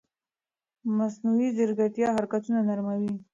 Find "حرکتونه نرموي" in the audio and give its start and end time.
2.15-3.13